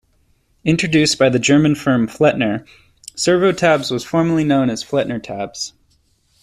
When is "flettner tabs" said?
4.83-5.73